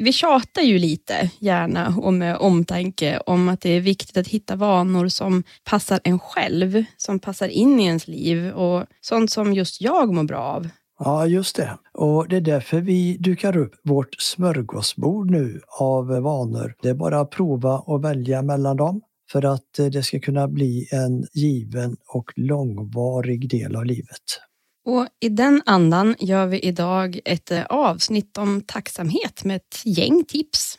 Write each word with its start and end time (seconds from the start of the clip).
vi 0.00 0.12
tjatar 0.12 0.62
ju 0.62 0.78
lite 0.78 1.30
gärna 1.38 1.94
och 1.98 2.12
eh, 2.12 2.12
med 2.12 2.36
omtanke 2.36 3.20
om 3.26 3.48
att 3.48 3.60
det 3.60 3.70
är 3.70 3.80
viktigt 3.80 4.16
att 4.16 4.28
hitta 4.28 4.56
vanor 4.56 5.08
som 5.08 5.42
passar 5.64 6.00
en 6.04 6.18
själv, 6.18 6.84
som 6.96 7.18
passar 7.18 7.48
in 7.48 7.80
i 7.80 7.84
ens 7.84 8.08
liv 8.08 8.50
och 8.50 8.86
sånt 9.00 9.30
som 9.30 9.54
just 9.54 9.80
jag 9.80 10.14
mår 10.14 10.24
bra 10.24 10.38
av. 10.38 10.68
Ja, 10.98 11.26
just 11.26 11.56
det. 11.56 11.78
Och 11.92 12.28
det 12.28 12.36
är 12.36 12.40
därför 12.40 12.80
vi 12.80 13.16
dukar 13.16 13.56
upp 13.56 13.74
vårt 13.84 14.20
smörgåsbord 14.20 15.30
nu 15.30 15.60
av 15.80 16.06
vanor. 16.06 16.74
Det 16.82 16.88
är 16.88 16.94
bara 16.94 17.20
att 17.20 17.30
prova 17.30 17.78
och 17.78 18.04
välja 18.04 18.42
mellan 18.42 18.76
dem 18.76 19.00
för 19.32 19.44
att 19.44 19.78
eh, 19.78 19.86
det 19.86 20.02
ska 20.02 20.20
kunna 20.20 20.48
bli 20.48 20.88
en 20.92 21.26
given 21.32 21.96
och 22.14 22.32
långvarig 22.36 23.50
del 23.50 23.76
av 23.76 23.84
livet. 23.84 24.40
Och 24.86 25.06
I 25.20 25.28
den 25.28 25.62
andan 25.66 26.14
gör 26.18 26.46
vi 26.46 26.58
idag 26.58 27.20
ett 27.24 27.50
eh, 27.50 27.64
avsnitt 27.64 28.38
om 28.38 28.60
tacksamhet 28.66 29.44
med 29.44 29.56
ett 29.56 29.82
gäng 29.84 30.24
tips. 30.24 30.78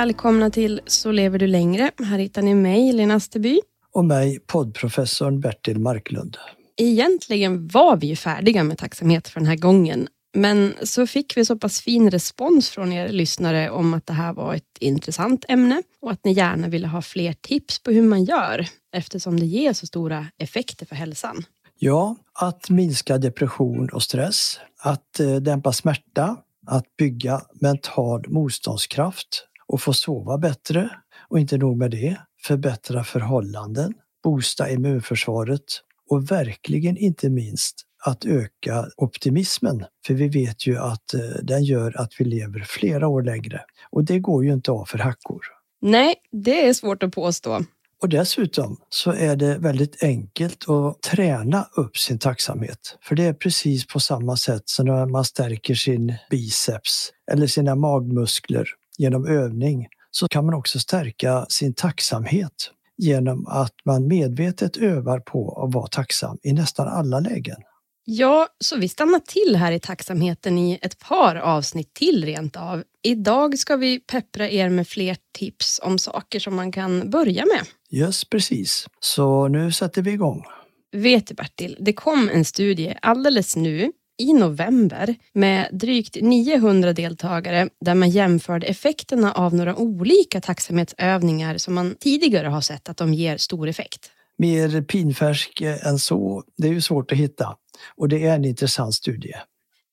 Välkomna 0.00 0.50
till 0.50 0.80
Så 0.86 1.12
lever 1.12 1.38
du 1.38 1.46
längre. 1.46 1.90
Här 2.04 2.18
hittar 2.18 2.42
ni 2.42 2.54
mig, 2.54 2.92
Lena 2.92 3.14
Asterby. 3.14 3.60
Och 3.92 4.04
mig, 4.04 4.38
poddprofessorn 4.46 5.40
Bertil 5.40 5.78
Marklund. 5.78 6.36
Egentligen 6.76 7.68
var 7.68 7.96
vi 7.96 8.06
ju 8.06 8.16
färdiga 8.16 8.64
med 8.64 8.78
tacksamhet 8.78 9.28
för 9.28 9.40
den 9.40 9.48
här 9.48 9.56
gången. 9.56 10.08
Men 10.34 10.74
så 10.82 11.06
fick 11.06 11.36
vi 11.36 11.44
så 11.44 11.56
pass 11.56 11.80
fin 11.80 12.10
respons 12.10 12.70
från 12.70 12.92
er 12.92 13.08
lyssnare 13.08 13.70
om 13.70 13.94
att 13.94 14.06
det 14.06 14.12
här 14.12 14.32
var 14.32 14.54
ett 14.54 14.78
intressant 14.80 15.44
ämne 15.48 15.82
och 16.02 16.10
att 16.10 16.24
ni 16.24 16.32
gärna 16.32 16.68
ville 16.68 16.86
ha 16.86 17.02
fler 17.02 17.32
tips 17.32 17.82
på 17.82 17.90
hur 17.90 18.02
man 18.02 18.24
gör 18.24 18.66
eftersom 18.92 19.40
det 19.40 19.46
ger 19.46 19.72
så 19.72 19.86
stora 19.86 20.26
effekter 20.38 20.86
för 20.86 20.96
hälsan. 20.96 21.44
Ja, 21.78 22.16
att 22.34 22.70
minska 22.70 23.18
depression 23.18 23.88
och 23.92 24.02
stress, 24.02 24.60
att 24.82 25.20
eh, 25.20 25.36
dämpa 25.36 25.72
smärta, 25.72 26.36
att 26.66 26.96
bygga 26.96 27.40
mental 27.60 28.24
motståndskraft 28.28 29.46
och 29.70 29.80
få 29.80 29.92
sova 29.92 30.38
bättre 30.38 30.90
och 31.28 31.38
inte 31.40 31.58
nog 31.58 31.76
med 31.76 31.90
det, 31.90 32.16
förbättra 32.42 33.04
förhållanden, 33.04 33.94
boosta 34.24 34.70
immunförsvaret 34.70 35.64
och 36.10 36.30
verkligen 36.30 36.96
inte 36.96 37.30
minst 37.30 37.76
att 38.04 38.24
öka 38.24 38.86
optimismen. 38.96 39.84
För 40.06 40.14
vi 40.14 40.28
vet 40.28 40.66
ju 40.66 40.78
att 40.78 41.14
eh, 41.14 41.20
den 41.42 41.64
gör 41.64 42.00
att 42.00 42.12
vi 42.18 42.24
lever 42.24 42.60
flera 42.60 43.08
år 43.08 43.22
längre 43.22 43.60
och 43.90 44.04
det 44.04 44.18
går 44.18 44.44
ju 44.44 44.52
inte 44.52 44.70
av 44.70 44.84
för 44.84 44.98
hackor. 44.98 45.40
Nej, 45.80 46.14
det 46.32 46.68
är 46.68 46.72
svårt 46.72 47.02
att 47.02 47.12
påstå. 47.12 47.60
Och 48.02 48.08
dessutom 48.08 48.76
så 48.88 49.12
är 49.12 49.36
det 49.36 49.58
väldigt 49.58 50.02
enkelt 50.02 50.68
att 50.68 51.02
träna 51.02 51.68
upp 51.76 51.96
sin 51.96 52.18
tacksamhet. 52.18 52.98
För 53.02 53.16
det 53.16 53.24
är 53.24 53.32
precis 53.32 53.86
på 53.86 54.00
samma 54.00 54.36
sätt 54.36 54.62
som 54.64 54.86
när 54.86 55.06
man 55.06 55.24
stärker 55.24 55.74
sin 55.74 56.14
biceps 56.30 57.12
eller 57.32 57.46
sina 57.46 57.74
magmuskler 57.74 58.66
genom 59.00 59.26
övning 59.26 59.86
så 60.10 60.28
kan 60.28 60.46
man 60.46 60.54
också 60.54 60.78
stärka 60.78 61.46
sin 61.48 61.74
tacksamhet 61.74 62.70
genom 62.96 63.46
att 63.46 63.74
man 63.84 64.08
medvetet 64.08 64.76
övar 64.76 65.20
på 65.20 65.64
att 65.64 65.74
vara 65.74 65.86
tacksam 65.86 66.38
i 66.42 66.52
nästan 66.52 66.88
alla 66.88 67.20
lägen. 67.20 67.56
Ja, 68.04 68.48
så 68.58 68.76
vi 68.76 68.88
stannar 68.88 69.18
till 69.18 69.56
här 69.56 69.72
i 69.72 69.80
tacksamheten 69.80 70.58
i 70.58 70.78
ett 70.82 70.98
par 70.98 71.36
avsnitt 71.36 71.94
till 71.94 72.24
rent 72.24 72.56
av. 72.56 72.82
Idag 73.02 73.58
ska 73.58 73.76
vi 73.76 74.00
peppra 74.00 74.50
er 74.50 74.68
med 74.68 74.88
fler 74.88 75.16
tips 75.38 75.80
om 75.82 75.98
saker 75.98 76.40
som 76.40 76.56
man 76.56 76.72
kan 76.72 77.10
börja 77.10 77.44
med. 77.46 77.66
Just 77.90 78.30
precis. 78.30 78.86
Så 79.00 79.48
nu 79.48 79.72
sätter 79.72 80.02
vi 80.02 80.10
igång. 80.10 80.44
Vet 80.92 81.26
du 81.26 81.34
Bertil, 81.34 81.76
det 81.80 81.92
kom 81.92 82.30
en 82.32 82.44
studie 82.44 82.94
alldeles 83.02 83.56
nu 83.56 83.92
i 84.20 84.32
november 84.32 85.14
med 85.32 85.68
drygt 85.72 86.16
900 86.20 86.92
deltagare 86.92 87.68
där 87.80 87.94
man 87.94 88.10
jämförde 88.10 88.66
effekterna 88.66 89.32
av 89.32 89.54
några 89.54 89.76
olika 89.76 90.40
tacksamhetsövningar 90.40 91.58
som 91.58 91.74
man 91.74 91.94
tidigare 92.00 92.48
har 92.48 92.60
sett 92.60 92.88
att 92.88 92.96
de 92.96 93.14
ger 93.14 93.36
stor 93.36 93.68
effekt. 93.68 94.10
Mer 94.38 94.82
pinfärsk 94.82 95.60
än 95.60 95.98
så, 95.98 96.44
det 96.56 96.68
är 96.68 96.72
ju 96.72 96.80
svårt 96.80 97.12
att 97.12 97.18
hitta 97.18 97.56
och 97.96 98.08
det 98.08 98.26
är 98.26 98.34
en 98.34 98.44
intressant 98.44 98.94
studie. 98.94 99.34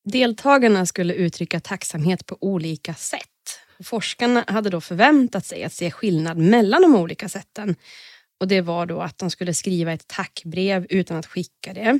Deltagarna 0.05 0.85
skulle 0.85 1.13
uttrycka 1.13 1.59
tacksamhet 1.59 2.25
på 2.25 2.37
olika 2.41 2.93
sätt. 2.93 3.21
Forskarna 3.83 4.43
hade 4.47 4.69
då 4.69 4.81
förväntat 4.81 5.45
sig 5.45 5.63
att 5.63 5.73
se 5.73 5.91
skillnad 5.91 6.37
mellan 6.37 6.81
de 6.81 6.95
olika 6.95 7.29
sätten. 7.29 7.75
Och 8.39 8.47
Det 8.47 8.61
var 8.61 8.85
då 8.85 9.01
att 9.01 9.17
de 9.17 9.29
skulle 9.29 9.53
skriva 9.53 9.93
ett 9.93 10.07
tackbrev 10.07 10.85
utan 10.89 11.17
att 11.17 11.25
skicka 11.25 11.73
det. 11.73 11.99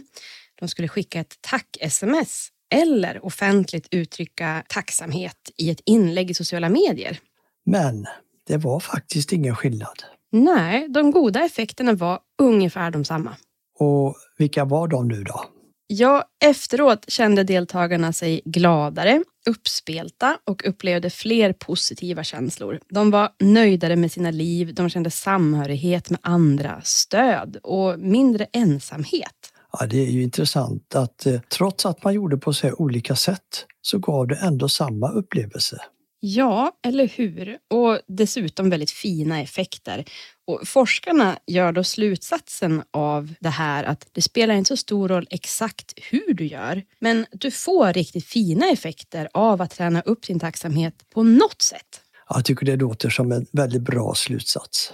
De 0.60 0.68
skulle 0.68 0.88
skicka 0.88 1.20
ett 1.20 1.36
tack-sms 1.42 2.50
eller 2.76 3.26
offentligt 3.26 3.88
uttrycka 3.92 4.64
tacksamhet 4.70 5.52
i 5.58 5.70
ett 5.70 5.82
inlägg 5.86 6.32
i 6.32 6.34
sociala 6.34 6.70
medier. 6.70 7.20
Men 7.66 8.06
det 8.48 8.58
var 8.58 8.80
faktiskt 8.80 9.32
ingen 9.32 9.56
skillnad. 9.56 10.04
Nej, 10.32 10.88
de 10.90 11.12
goda 11.12 11.46
effekterna 11.46 11.94
var 11.94 12.20
ungefär 12.42 12.92
de 12.92 13.06
samma. 13.06 13.36
Och 13.80 14.16
vilka 14.38 14.66
var 14.66 14.88
de 14.88 15.08
nu 15.08 15.24
då? 15.24 15.46
Ja, 15.90 16.24
efteråt 16.44 17.06
kände 17.08 17.44
deltagarna 17.44 18.14
sig 18.14 18.42
gladare, 18.46 19.24
uppspelta 19.50 20.38
och 20.46 20.68
upplevde 20.68 21.10
fler 21.10 21.54
positiva 21.54 22.24
känslor. 22.24 22.80
De 22.90 23.12
var 23.12 23.30
nöjdare 23.40 23.96
med 23.96 24.12
sina 24.12 24.32
liv, 24.32 24.74
de 24.74 24.90
kände 24.90 25.12
samhörighet 25.12 26.10
med 26.10 26.20
andra, 26.24 26.82
stöd 26.84 27.58
och 27.64 28.00
mindre 28.00 28.48
ensamhet. 28.54 29.37
Ja, 29.80 29.86
det 29.86 29.98
är 29.98 30.12
ju 30.12 30.24
intressant 30.24 30.96
att 30.96 31.26
eh, 31.26 31.40
trots 31.40 31.86
att 31.86 32.04
man 32.04 32.14
gjorde 32.14 32.38
på 32.38 32.54
så 32.54 32.74
olika 32.74 33.16
sätt 33.16 33.66
så 33.82 34.00
gav 34.00 34.28
det 34.28 34.36
ändå 34.36 34.70
samma 34.70 35.10
upplevelse. 35.10 35.82
Ja, 36.20 36.72
eller 36.84 37.08
hur? 37.08 37.58
Och 37.70 38.00
dessutom 38.08 38.70
väldigt 38.70 38.92
fina 38.92 39.42
effekter. 39.42 40.06
Och 40.48 40.68
forskarna 40.68 41.40
gör 41.48 41.72
då 41.72 41.84
slutsatsen 41.84 42.84
av 42.92 43.34
det 43.40 43.50
här 43.50 43.84
att 43.84 44.08
det 44.12 44.22
spelar 44.22 44.56
inte 44.56 44.68
så 44.68 44.78
stor 44.78 45.08
roll 45.08 45.28
exakt 45.30 45.94
hur 46.12 46.34
du 46.34 46.46
gör, 46.46 46.84
men 47.00 47.26
du 47.32 47.52
får 47.52 47.94
riktigt 47.94 48.26
fina 48.26 48.70
effekter 48.70 49.30
av 49.34 49.62
att 49.62 49.72
träna 49.72 50.02
upp 50.02 50.28
din 50.28 50.40
tacksamhet 50.40 50.94
på 51.14 51.24
något 51.24 51.62
sätt. 51.62 52.02
Jag 52.30 52.46
tycker 52.46 52.66
det 52.66 52.76
låter 52.76 53.10
som 53.10 53.32
en 53.32 53.46
väldigt 53.52 53.82
bra 53.82 54.14
slutsats. 54.16 54.94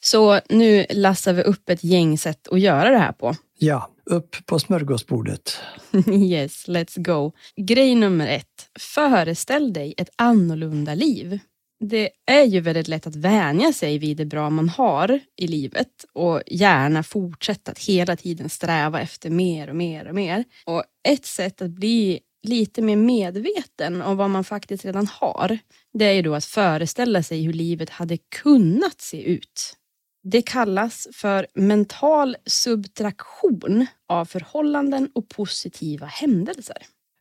Så 0.00 0.40
nu 0.48 0.86
lassar 0.90 1.32
vi 1.32 1.42
upp 1.42 1.68
ett 1.68 1.84
gäng 1.84 2.18
sätt 2.18 2.48
att 2.48 2.60
göra 2.60 2.90
det 2.90 2.98
här 2.98 3.12
på. 3.12 3.34
Ja, 3.58 3.93
upp 4.06 4.46
på 4.46 4.58
smörgåsbordet. 4.58 5.56
yes, 6.08 6.68
let's 6.68 7.02
go. 7.02 7.32
Grej 7.56 7.94
nummer 7.94 8.26
ett. 8.26 8.68
Föreställ 8.80 9.72
dig 9.72 9.94
ett 9.96 10.10
annorlunda 10.16 10.94
liv. 10.94 11.38
Det 11.80 12.10
är 12.26 12.44
ju 12.44 12.60
väldigt 12.60 12.88
lätt 12.88 13.06
att 13.06 13.16
vänja 13.16 13.72
sig 13.72 13.98
vid 13.98 14.16
det 14.16 14.24
bra 14.24 14.50
man 14.50 14.68
har 14.68 15.20
i 15.36 15.46
livet 15.46 16.04
och 16.12 16.42
gärna 16.46 17.02
fortsätta 17.02 17.72
att 17.72 17.78
hela 17.78 18.16
tiden 18.16 18.48
sträva 18.48 19.00
efter 19.00 19.30
mer 19.30 19.68
och 19.68 19.76
mer 19.76 20.08
och 20.08 20.14
mer. 20.14 20.44
Och 20.64 20.84
ett 21.08 21.26
sätt 21.26 21.62
att 21.62 21.70
bli 21.70 22.20
lite 22.42 22.82
mer 22.82 22.96
medveten 22.96 24.02
om 24.02 24.16
vad 24.16 24.30
man 24.30 24.44
faktiskt 24.44 24.84
redan 24.84 25.06
har, 25.06 25.58
det 25.92 26.04
är 26.04 26.12
ju 26.12 26.22
då 26.22 26.34
att 26.34 26.44
föreställa 26.44 27.22
sig 27.22 27.42
hur 27.42 27.52
livet 27.52 27.90
hade 27.90 28.16
kunnat 28.16 29.00
se 29.00 29.22
ut. 29.22 29.76
Det 30.24 30.42
kallas 30.42 31.08
för 31.12 31.46
mental 31.54 32.36
subtraktion 32.46 33.86
av 34.08 34.24
förhållanden 34.24 35.10
och 35.14 35.28
positiva 35.28 36.06
händelser. 36.06 36.76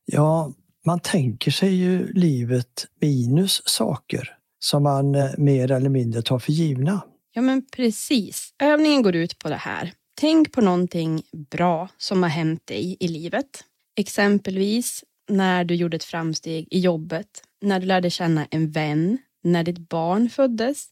Ja, 0.06 0.54
man 0.86 1.00
tänker 1.00 1.52
sig 1.52 1.76
ju 1.76 2.14
livet 2.14 2.88
minus 3.02 3.62
saker 3.66 4.38
som 4.60 4.84
man 4.84 5.16
eh, 5.16 5.32
mer 5.38 5.72
eller 5.72 5.90
mindre 5.90 6.22
tar 6.22 6.40
för 6.40 6.52
givna. 6.52 7.02
Ja, 7.34 7.42
men 7.42 7.66
precis. 7.66 8.54
Övningen 8.64 9.02
går 9.02 9.16
ut 9.16 9.40
på 9.40 9.50
det 9.50 9.56
här. 9.56 9.94
Tänk 10.22 10.52
på 10.52 10.62
någonting 10.62 11.24
bra 11.52 11.90
som 11.98 12.24
har 12.24 12.30
hänt 12.30 12.68
dig 12.68 12.98
i 13.00 13.08
livet. 13.08 13.64
Exempelvis 13.98 15.04
när 15.30 15.64
du 15.64 15.76
gjorde 15.76 15.96
ett 15.96 16.04
framsteg 16.04 16.68
i 16.72 16.80
jobbet, 16.80 17.28
när 17.62 17.80
du 17.80 17.86
lärde 17.86 18.10
känna 18.10 18.46
en 18.52 18.72
vän, 18.72 19.18
när 19.44 19.64
ditt 19.64 19.90
barn 19.90 20.30
föddes, 20.30 20.88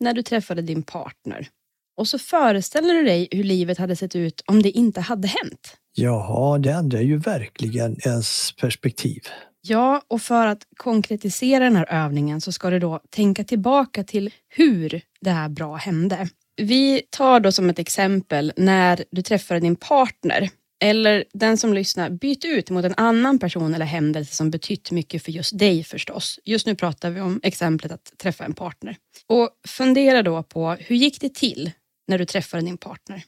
när 0.00 0.12
du 0.12 0.22
träffade 0.22 0.62
din 0.62 0.82
partner. 0.82 1.48
Och 1.96 2.08
så 2.08 2.18
föreställer 2.18 2.94
du 2.94 3.04
dig 3.04 3.28
hur 3.30 3.44
livet 3.44 3.78
hade 3.78 3.96
sett 3.96 4.16
ut 4.16 4.42
om 4.46 4.62
det 4.62 4.70
inte 4.70 5.00
hade 5.00 5.28
hänt. 5.28 5.76
Ja, 5.94 6.58
det 6.60 6.70
ändrar 6.70 7.00
ju 7.00 7.16
verkligen 7.16 7.96
ens 8.04 8.52
perspektiv. 8.56 9.22
Ja, 9.60 10.02
och 10.08 10.22
för 10.22 10.46
att 10.46 10.66
konkretisera 10.76 11.64
den 11.64 11.76
här 11.76 12.04
övningen 12.04 12.40
så 12.40 12.52
ska 12.52 12.70
du 12.70 12.78
då 12.78 13.00
tänka 13.10 13.44
tillbaka 13.44 14.04
till 14.04 14.30
hur 14.48 15.00
det 15.20 15.30
här 15.30 15.48
bra 15.48 15.74
hände. 15.74 16.28
Vi 16.56 17.02
tar 17.10 17.40
då 17.40 17.52
som 17.52 17.70
ett 17.70 17.78
exempel 17.78 18.52
när 18.56 19.04
du 19.10 19.22
träffade 19.22 19.60
din 19.60 19.76
partner 19.76 20.50
eller 20.82 21.24
den 21.32 21.58
som 21.58 21.74
lyssnar, 21.74 22.10
byt 22.10 22.44
ut 22.44 22.70
mot 22.70 22.84
en 22.84 22.94
annan 22.96 23.38
person 23.38 23.74
eller 23.74 23.86
händelse 23.86 24.34
som 24.34 24.50
betytt 24.50 24.90
mycket 24.90 25.22
för 25.22 25.32
just 25.32 25.58
dig 25.58 25.84
förstås. 25.84 26.40
Just 26.44 26.66
nu 26.66 26.74
pratar 26.74 27.10
vi 27.10 27.20
om 27.20 27.40
exemplet 27.42 27.92
att 27.92 28.12
träffa 28.18 28.44
en 28.44 28.54
partner. 28.54 28.96
Och 29.26 29.50
fundera 29.66 30.22
då 30.22 30.42
på 30.42 30.76
hur 30.80 30.96
gick 30.96 31.20
det 31.20 31.34
till 31.34 31.70
när 32.08 32.18
du 32.18 32.24
träffade 32.24 32.62
din 32.62 32.78
partner? 32.78 33.24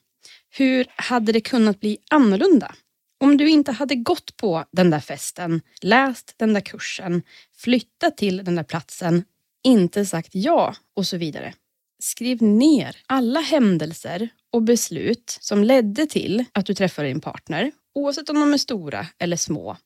Hur 0.56 0.86
hade 0.96 1.32
det 1.32 1.40
kunnat 1.40 1.80
bli 1.80 1.98
annorlunda? 2.10 2.74
Om 3.20 3.36
du 3.36 3.48
inte 3.50 3.72
hade 3.72 3.94
gått 3.94 4.36
på 4.36 4.64
den 4.72 4.90
där 4.90 5.00
festen, 5.00 5.60
läst 5.82 6.34
den 6.36 6.52
där 6.52 6.60
kursen, 6.60 7.22
flyttat 7.56 8.16
till 8.16 8.44
den 8.44 8.54
där 8.54 8.62
platsen, 8.62 9.24
inte 9.64 10.06
sagt 10.06 10.30
ja 10.32 10.74
och 10.96 11.06
så 11.06 11.16
vidare. 11.16 11.54
Skriv 12.02 12.42
ner 12.42 12.96
alla 13.06 13.40
händelser 13.40 14.28
och 14.56 14.62
beslut 14.62 15.38
som 15.40 15.64
ledde 15.64 16.06
till 16.06 16.44
att 16.52 16.66
du 16.66 16.74
träffade 16.74 17.08
din 17.08 17.20
partner, 17.20 17.72
oavsett 17.94 18.28
om 18.28 18.40
de 18.40 18.52
är 18.52 18.58
stora 18.58 19.06
eller 19.18 19.36
små, 19.36 19.76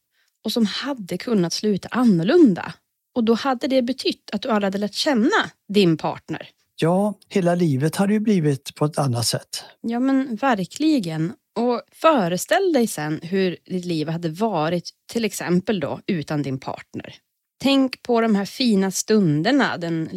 och 0.44 0.52
som 0.52 0.66
hade 0.66 1.18
kunnat 1.18 1.52
sluta 1.52 1.88
annorlunda. 1.90 2.74
Och 3.14 3.24
då 3.24 3.34
hade 3.34 3.66
det 3.66 3.82
betytt 3.82 4.30
att 4.32 4.42
du 4.42 4.48
aldrig 4.48 4.66
hade 4.66 4.78
lärt 4.78 4.94
känna 4.94 5.50
din 5.68 5.96
partner. 5.96 6.48
Ja, 6.76 7.14
hela 7.28 7.54
livet 7.54 7.96
hade 7.96 8.12
ju 8.12 8.20
blivit 8.20 8.74
på 8.74 8.84
ett 8.84 8.98
annat 8.98 9.26
sätt. 9.26 9.64
Ja, 9.80 10.00
men 10.00 10.36
verkligen. 10.36 11.32
Och 11.58 11.82
föreställ 11.92 12.72
dig 12.72 12.86
sen 12.86 13.20
hur 13.22 13.56
ditt 13.64 13.84
liv 13.84 14.08
hade 14.08 14.28
varit, 14.28 14.90
till 15.12 15.24
exempel 15.24 15.80
då 15.80 16.00
utan 16.06 16.42
din 16.42 16.60
partner. 16.60 17.14
Tänk 17.62 18.02
på 18.02 18.20
de 18.20 18.34
här 18.34 18.44
fina 18.44 18.90
stunderna, 18.90 19.76
den 19.76 20.08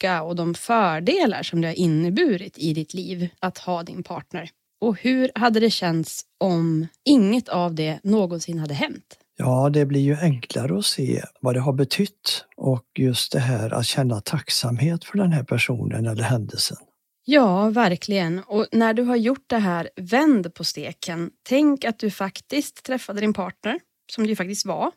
lycka 0.00 0.22
och 0.22 0.36
de 0.36 0.54
fördelar 0.54 1.42
som 1.42 1.60
det 1.60 1.68
har 1.68 1.78
inneburit 1.78 2.58
i 2.58 2.74
ditt 2.74 2.94
liv 2.94 3.28
att 3.40 3.58
ha 3.58 3.82
din 3.82 4.02
partner. 4.02 4.50
Och 4.80 5.00
hur 5.00 5.30
hade 5.34 5.60
det 5.60 5.70
känts 5.70 6.22
om 6.40 6.86
inget 7.04 7.48
av 7.48 7.74
det 7.74 8.00
någonsin 8.02 8.58
hade 8.58 8.74
hänt? 8.74 9.18
Ja, 9.36 9.70
det 9.72 9.86
blir 9.86 10.00
ju 10.00 10.16
enklare 10.16 10.78
att 10.78 10.84
se 10.84 11.22
vad 11.40 11.54
det 11.54 11.60
har 11.60 11.72
betytt 11.72 12.44
och 12.56 12.84
just 12.98 13.32
det 13.32 13.40
här 13.40 13.74
att 13.74 13.86
känna 13.86 14.20
tacksamhet 14.20 15.04
för 15.04 15.18
den 15.18 15.32
här 15.32 15.44
personen 15.44 16.06
eller 16.06 16.22
händelsen. 16.22 16.76
Ja, 17.24 17.70
verkligen. 17.70 18.42
Och 18.46 18.66
när 18.72 18.94
du 18.94 19.02
har 19.02 19.16
gjort 19.16 19.44
det 19.46 19.58
här, 19.58 19.90
vänd 19.96 20.54
på 20.54 20.64
steken. 20.64 21.30
Tänk 21.48 21.84
att 21.84 21.98
du 21.98 22.10
faktiskt 22.10 22.84
träffade 22.84 23.20
din 23.20 23.32
partner, 23.32 23.80
som 24.10 24.24
det 24.24 24.30
ju 24.30 24.36
faktiskt 24.36 24.66
var. 24.66 24.90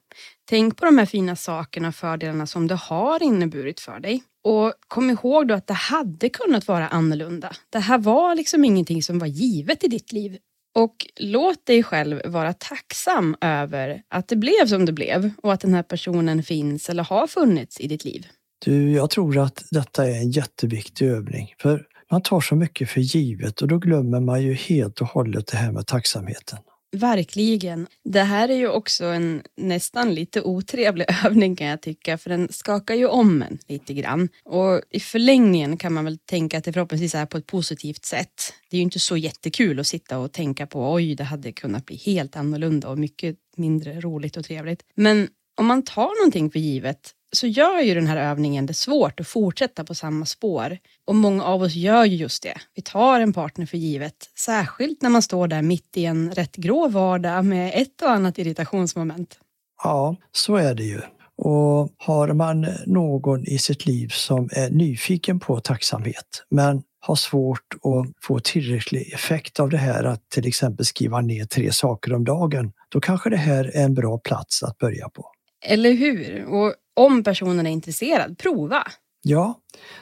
Tänk 0.49 0.77
på 0.77 0.85
de 0.85 0.97
här 0.97 1.05
fina 1.05 1.35
sakerna 1.35 1.87
och 1.87 1.95
fördelarna 1.95 2.47
som 2.47 2.67
det 2.67 2.75
har 2.75 3.23
inneburit 3.23 3.79
för 3.79 3.99
dig. 3.99 4.23
Och 4.43 4.73
kom 4.87 5.09
ihåg 5.09 5.47
då 5.47 5.53
att 5.53 5.67
det 5.67 5.73
hade 5.73 6.29
kunnat 6.29 6.67
vara 6.67 6.87
annorlunda. 6.87 7.55
Det 7.69 7.79
här 7.79 7.97
var 7.97 8.35
liksom 8.35 8.65
ingenting 8.65 9.03
som 9.03 9.19
var 9.19 9.27
givet 9.27 9.83
i 9.83 9.87
ditt 9.87 10.11
liv. 10.11 10.37
Och 10.75 10.95
låt 11.19 11.65
dig 11.65 11.83
själv 11.83 12.21
vara 12.25 12.53
tacksam 12.53 13.35
över 13.41 14.01
att 14.09 14.27
det 14.27 14.35
blev 14.35 14.67
som 14.67 14.85
det 14.85 14.93
blev 14.93 15.31
och 15.43 15.53
att 15.53 15.61
den 15.61 15.73
här 15.73 15.83
personen 15.83 16.43
finns 16.43 16.89
eller 16.89 17.03
har 17.03 17.27
funnits 17.27 17.79
i 17.79 17.87
ditt 17.87 18.05
liv. 18.05 18.27
Du, 18.65 18.91
jag 18.91 19.09
tror 19.09 19.37
att 19.37 19.63
detta 19.71 20.07
är 20.07 20.15
en 20.15 20.31
jätteviktig 20.31 21.07
övning. 21.07 21.53
För 21.59 21.87
man 22.11 22.21
tar 22.21 22.41
så 22.41 22.55
mycket 22.55 22.89
för 22.89 23.01
givet 23.01 23.61
och 23.61 23.67
då 23.67 23.77
glömmer 23.77 24.19
man 24.19 24.41
ju 24.41 24.53
helt 24.53 25.01
och 25.01 25.07
hållet 25.07 25.47
det 25.47 25.57
här 25.57 25.71
med 25.71 25.87
tacksamheten. 25.87 26.59
Verkligen. 26.93 27.87
Det 28.03 28.21
här 28.21 28.49
är 28.49 28.55
ju 28.55 28.67
också 28.67 29.05
en 29.05 29.43
nästan 29.57 30.13
lite 30.13 30.41
otrevlig 30.41 31.05
övning 31.25 31.55
kan 31.55 31.67
jag 31.67 31.81
tycka, 31.81 32.17
för 32.17 32.29
den 32.29 32.47
skakar 32.51 32.95
ju 32.95 33.07
om 33.07 33.41
en 33.41 33.59
lite 33.67 33.93
grann. 33.93 34.29
Och 34.43 34.81
i 34.89 34.99
förlängningen 34.99 35.77
kan 35.77 35.93
man 35.93 36.05
väl 36.05 36.17
tänka 36.17 36.57
att 36.57 36.63
det 36.63 36.73
förhoppningsvis 36.73 37.15
är 37.15 37.25
på 37.25 37.37
ett 37.37 37.47
positivt 37.47 38.05
sätt. 38.05 38.53
Det 38.69 38.75
är 38.75 38.77
ju 38.77 38.83
inte 38.83 38.99
så 38.99 39.17
jättekul 39.17 39.79
att 39.79 39.87
sitta 39.87 40.17
och 40.17 40.31
tänka 40.31 40.67
på 40.67 40.93
oj, 40.93 41.15
det 41.15 41.23
hade 41.23 41.51
kunnat 41.51 41.85
bli 41.85 41.95
helt 41.95 42.35
annorlunda 42.35 42.89
och 42.89 42.97
mycket 42.97 43.35
mindre 43.57 44.01
roligt 44.01 44.37
och 44.37 44.45
trevligt. 44.45 44.83
Men 44.95 45.27
om 45.55 45.65
man 45.65 45.83
tar 45.83 46.21
någonting 46.21 46.51
för 46.51 46.59
givet 46.59 47.13
så 47.35 47.47
gör 47.47 47.81
ju 47.81 47.93
den 47.93 48.07
här 48.07 48.17
övningen 48.17 48.65
det 48.65 48.73
svårt 48.73 49.19
att 49.19 49.27
fortsätta 49.27 49.83
på 49.83 49.95
samma 49.95 50.25
spår. 50.25 50.77
Och 51.05 51.15
många 51.15 51.43
av 51.43 51.61
oss 51.61 51.73
gör 51.73 52.05
ju 52.05 52.15
just 52.15 52.43
det. 52.43 52.57
Vi 52.75 52.81
tar 52.81 53.19
en 53.19 53.33
partner 53.33 53.65
för 53.65 53.77
givet, 53.77 54.15
särskilt 54.37 55.01
när 55.01 55.09
man 55.09 55.21
står 55.21 55.47
där 55.47 55.61
mitt 55.61 55.97
i 55.97 56.05
en 56.05 56.31
rätt 56.31 56.55
grå 56.55 56.87
vardag 56.87 57.45
med 57.45 57.71
ett 57.75 58.01
och 58.01 58.09
annat 58.09 58.37
irritationsmoment. 58.37 59.39
Ja, 59.83 60.15
så 60.31 60.55
är 60.55 60.75
det 60.75 60.83
ju. 60.83 61.01
Och 61.35 61.89
har 61.97 62.33
man 62.33 62.67
någon 62.85 63.47
i 63.47 63.57
sitt 63.57 63.85
liv 63.85 64.07
som 64.07 64.49
är 64.51 64.69
nyfiken 64.69 65.39
på 65.39 65.59
tacksamhet 65.59 66.43
men 66.49 66.83
har 66.99 67.15
svårt 67.15 67.73
att 67.73 68.23
få 68.25 68.39
tillräcklig 68.39 69.13
effekt 69.13 69.59
av 69.59 69.69
det 69.69 69.77
här 69.77 70.03
att 70.03 70.29
till 70.29 70.47
exempel 70.47 70.85
skriva 70.85 71.21
ner 71.21 71.45
tre 71.45 71.71
saker 71.71 72.13
om 72.13 72.23
dagen, 72.23 72.71
då 72.89 73.01
kanske 73.01 73.29
det 73.29 73.37
här 73.37 73.65
är 73.65 73.83
en 73.83 73.93
bra 73.93 74.17
plats 74.17 74.63
att 74.63 74.77
börja 74.77 75.09
på. 75.09 75.32
Eller 75.63 75.93
hur? 75.93 76.45
Och 76.45 76.73
om 76.93 77.23
personen 77.23 77.65
är 77.67 77.71
intresserad, 77.71 78.37
prova. 78.37 78.87
Ja, 79.21 79.59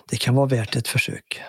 det 0.10 0.18
kan 0.18 0.36
vara 0.36 0.48
värt 0.48 0.75
ett 0.75 0.88
försök. 0.88 1.41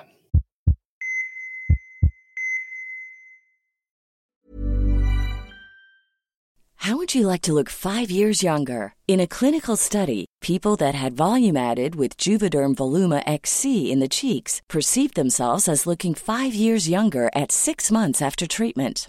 How 6.83 6.97
would 6.97 7.15
you 7.15 7.29
like 7.29 7.43
to 7.43 7.53
look 7.53 7.69
five 7.69 8.11
years 8.11 8.43
younger? 8.43 8.95
In 9.07 9.21
a 9.21 9.27
clinical 9.27 9.77
study, 9.77 10.25
people 10.41 10.75
that 10.79 10.97
had 10.97 11.13
volume 11.13 11.57
added 11.57 11.95
with 11.95 12.17
Juvederm 12.17 12.75
Voluma 12.75 13.23
XC 13.25 13.93
in 13.93 14.01
the 14.01 14.09
cheeks 14.09 14.61
perceived 14.69 15.15
themselves 15.15 15.69
as 15.69 15.87
looking 15.87 16.13
five 16.13 16.55
years 16.55 16.89
younger 16.89 17.31
at 17.37 17.53
six 17.53 17.93
months 17.93 18.21
after 18.21 18.49
treatment. 18.49 19.09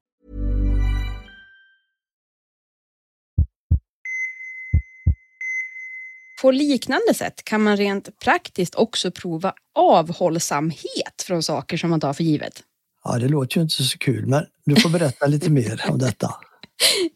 På 6.41 6.51
liknande 6.51 7.13
sätt 7.13 7.43
kan 7.43 7.63
man 7.63 7.77
rent 7.77 8.19
praktiskt 8.19 8.75
också 8.75 9.11
prova 9.11 9.53
avhållsamhet 9.75 11.23
från 11.25 11.43
saker 11.43 11.77
som 11.77 11.89
man 11.89 11.99
tar 11.99 12.13
för 12.13 12.23
givet. 12.23 12.63
Ja, 13.03 13.17
det 13.19 13.27
låter 13.27 13.57
ju 13.57 13.61
inte 13.61 13.83
så 13.83 13.97
kul, 13.97 14.25
men 14.25 14.45
du 14.65 14.75
får 14.75 14.89
berätta 14.89 15.27
lite 15.27 15.49
mer 15.49 15.85
om 15.89 15.99
detta. 15.99 16.31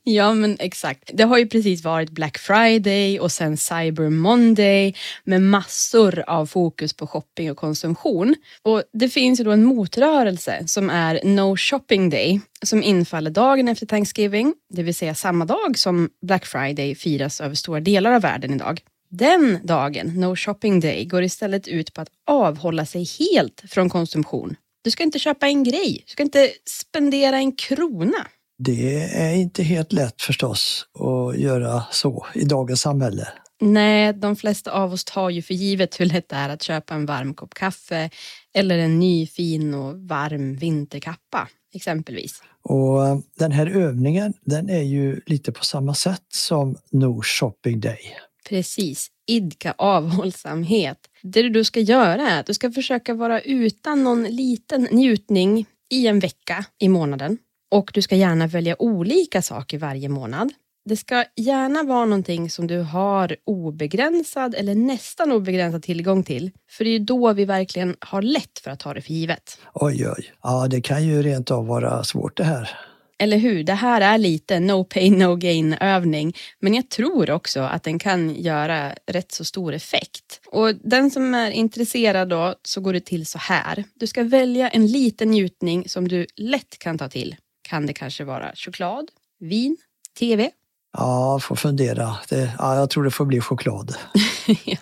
Ja, 0.04 0.34
men 0.34 0.58
exakt. 0.60 1.12
Det 1.14 1.24
har 1.24 1.38
ju 1.38 1.48
precis 1.48 1.84
varit 1.84 2.10
Black 2.10 2.38
Friday 2.38 3.20
och 3.20 3.32
sen 3.32 3.58
Cyber 3.58 4.10
Monday 4.10 4.96
med 5.24 5.42
massor 5.42 6.24
av 6.28 6.46
fokus 6.46 6.94
på 6.94 7.08
shopping 7.08 7.52
och 7.52 7.58
konsumtion. 7.58 8.36
Och 8.62 8.84
det 8.94 9.10
finns 9.10 9.40
ju 9.40 9.44
då 9.44 9.52
en 9.52 9.64
motrörelse 9.64 10.64
som 10.68 10.90
är 10.90 11.20
No 11.24 11.58
Shopping 11.58 12.10
Day 12.10 12.42
som 12.64 12.84
infaller 12.84 13.32
dagen 13.32 13.68
efter 13.68 13.86
Thanksgiving, 13.86 14.54
det 14.74 14.84
vill 14.84 14.96
säga 14.96 15.16
samma 15.16 15.46
dag 15.46 15.78
som 15.78 16.10
Black 16.22 16.46
Friday 16.46 16.96
firas 16.96 17.42
över 17.42 17.56
stora 17.56 17.80
delar 17.80 18.12
av 18.12 18.22
världen 18.22 18.54
idag. 18.54 18.82
Den 19.18 19.60
dagen, 19.64 20.08
No 20.08 20.36
Shopping 20.36 20.80
Day, 20.80 21.06
går 21.06 21.24
istället 21.24 21.68
ut 21.68 21.94
på 21.94 22.02
att 22.02 22.08
avhålla 22.28 22.86
sig 22.86 23.08
helt 23.20 23.64
från 23.68 23.90
konsumtion. 23.90 24.56
Du 24.84 24.92
ska 24.92 25.04
inte 25.04 25.20
köpa 25.20 25.48
en 25.48 25.64
grej, 25.64 26.04
du 26.06 26.12
ska 26.12 26.24
inte 26.24 26.50
spendera 26.70 27.38
en 27.38 27.56
krona. 27.56 28.28
Det 28.58 29.04
är 29.04 29.36
inte 29.36 29.64
helt 29.64 29.94
lätt 29.94 30.22
förstås 30.22 30.86
att 31.00 31.40
göra 31.40 31.84
så 31.92 32.26
i 32.36 32.44
dagens 32.44 32.82
samhälle. 32.82 33.28
Nej, 33.62 34.14
de 34.14 34.36
flesta 34.36 34.72
av 34.72 34.94
oss 34.94 35.06
tar 35.06 35.30
ju 35.30 35.42
för 35.42 35.54
givet 35.54 36.00
hur 36.00 36.06
lätt 36.06 36.30
det 36.30 36.36
är 36.36 36.50
att 36.50 36.64
köpa 36.64 36.94
en 36.94 37.06
varm 37.06 37.34
kopp 37.34 37.54
kaffe 37.54 38.10
eller 38.54 38.78
en 38.78 39.00
ny 39.00 39.28
fin 39.28 39.74
och 39.74 39.96
varm 40.00 40.56
vinterkappa 40.56 41.48
exempelvis. 41.76 42.42
Och 42.64 43.08
eh, 43.08 43.18
den 43.40 43.52
här 43.52 43.68
övningen 43.68 44.34
den 44.42 44.70
är 44.70 44.84
ju 44.84 45.22
lite 45.26 45.52
på 45.52 45.64
samma 45.66 45.94
sätt 45.94 46.26
som 46.34 46.76
No 46.92 47.22
Shopping 47.22 47.80
Day. 47.80 48.18
Precis, 48.50 49.08
idka 49.28 49.74
avhållsamhet. 49.78 50.98
Det 51.22 51.50
du 51.50 51.64
ska 51.64 51.80
göra 51.80 52.30
är 52.30 52.40
att 52.40 52.46
du 52.46 52.54
ska 52.54 52.72
försöka 52.72 53.14
vara 53.14 53.42
utan 53.42 54.04
någon 54.04 54.24
liten 54.24 54.88
njutning 54.92 55.66
i 55.92 56.08
en 56.08 56.20
vecka 56.20 56.66
i 56.80 56.90
månaden. 56.90 57.38
Och 57.72 57.92
du 57.94 58.02
ska 58.02 58.16
gärna 58.16 58.48
välja 58.48 58.82
olika 58.82 59.42
saker 59.42 59.78
varje 59.78 60.10
månad. 60.10 60.54
Det 60.90 60.98
ska 60.98 61.26
gärna 61.36 61.84
vara 61.84 62.06
någonting 62.06 62.50
som 62.50 62.68
du 62.68 62.80
har 62.80 63.36
obegränsad 63.46 64.56
eller 64.56 64.76
nästan 64.76 65.32
obegränsad 65.32 65.84
tillgång 65.84 66.24
till. 66.24 66.52
För 66.72 66.84
det 66.84 66.90
är 66.90 67.00
då 67.00 67.34
vi 67.34 67.46
verkligen 67.46 67.96
har 68.00 68.22
lätt 68.22 68.60
för 68.64 68.72
att 68.72 68.80
ta 68.80 68.94
det 68.94 69.02
för 69.02 69.14
givet. 69.14 69.58
Oj, 69.74 70.10
oj. 70.18 70.34
Ja, 70.44 70.68
det 70.70 70.82
kan 70.82 71.04
ju 71.04 71.22
rent 71.22 71.52
av 71.52 71.68
vara 71.68 72.04
svårt 72.04 72.38
det 72.38 72.44
här. 72.44 72.70
Eller 73.18 73.38
hur? 73.38 73.64
Det 73.64 73.74
här 73.74 74.02
är 74.02 74.18
lite 74.18 74.60
no 74.60 74.84
pain 74.84 75.20
no 75.20 75.36
gain 75.36 75.74
övning. 75.74 76.36
Men 76.60 76.74
jag 76.74 76.90
tror 76.90 77.32
också 77.32 77.60
att 77.62 77.84
den 77.84 78.00
kan 78.00 78.36
göra 78.36 78.94
rätt 79.12 79.32
så 79.32 79.46
stor 79.46 79.74
effekt. 79.74 80.42
Och 80.48 80.76
den 80.76 81.12
som 81.12 81.34
är 81.34 81.52
intresserad 81.52 82.30
då 82.30 82.56
så 82.64 82.82
går 82.82 82.94
det 82.94 83.06
till 83.06 83.26
så 83.26 83.38
här. 83.38 83.84
Du 83.94 84.08
ska 84.08 84.24
välja 84.24 84.70
en 84.70 84.88
liten 84.88 85.30
njutning 85.32 85.90
som 85.90 86.08
du 86.08 86.26
lätt 86.36 86.80
kan 86.80 86.98
ta 86.98 87.10
till. 87.10 87.36
Kan 87.62 87.86
det 87.86 87.94
kanske 87.94 88.24
vara 88.24 88.52
choklad, 88.56 89.08
vin, 89.40 89.78
TV? 90.20 90.50
Ja, 90.98 91.40
får 91.40 91.56
fundera. 91.56 92.16
Det, 92.30 92.52
ja, 92.60 92.76
jag 92.76 92.90
tror 92.90 93.04
det 93.04 93.12
får 93.12 93.26
bli 93.26 93.42
choklad. 93.42 93.96
ja. 94.66 94.78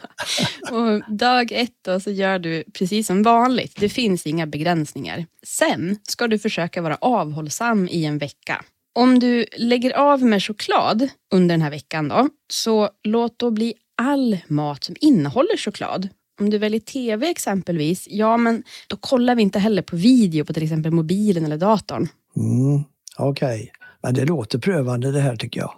Och 0.72 1.16
dag 1.16 1.52
ett 1.52 1.78
då 1.82 2.00
så 2.00 2.12
gör 2.12 2.40
du 2.40 2.64
precis 2.74 3.08
som 3.08 3.24
vanligt. 3.24 3.76
Det 3.80 3.90
finns 3.90 4.28
inga 4.28 4.48
begränsningar. 4.48 5.26
Sen 5.44 5.98
ska 6.04 6.28
du 6.28 6.40
försöka 6.40 6.82
vara 6.82 6.96
avhållsam 6.96 7.88
i 7.88 8.06
en 8.06 8.18
vecka. 8.18 8.64
Om 8.96 9.20
du 9.20 9.46
lägger 9.58 9.98
av 9.98 10.24
med 10.24 10.44
choklad 10.44 11.10
under 11.34 11.54
den 11.54 11.62
här 11.62 11.70
veckan 11.70 12.08
då, 12.08 12.30
så 12.48 12.90
låt 13.04 13.40
då 13.40 13.52
bli 13.52 13.74
all 13.98 14.38
mat 14.48 14.84
som 14.84 14.96
innehåller 15.00 15.58
choklad. 15.58 16.10
Om 16.40 16.50
du 16.50 16.58
väljer 16.58 16.80
TV 16.80 17.30
exempelvis, 17.30 18.08
ja 18.10 18.38
men 18.38 18.64
då 18.88 18.98
kollar 18.98 19.36
vi 19.36 19.42
inte 19.42 19.60
heller 19.60 19.82
på 19.82 19.96
video 19.96 20.46
på 20.46 20.54
till 20.54 20.64
exempel 20.64 20.92
mobilen 20.92 21.46
eller 21.46 21.58
datorn. 21.58 22.08
Mm, 22.36 22.84
Okej, 23.18 23.62
okay. 23.62 23.83
Men 24.04 24.14
det 24.14 24.26
låter 24.26 24.60
prövande 24.60 25.12
det 25.12 25.20
här 25.20 25.36
tycker 25.36 25.60
jag. 25.60 25.74